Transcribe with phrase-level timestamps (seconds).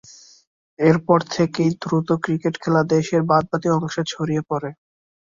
[0.79, 4.69] এরপর থেকেই দ্রুত ক্রিকেট খেলা দেশের বাদ-বাকী অংশে ছড়িয়ে পড়ে।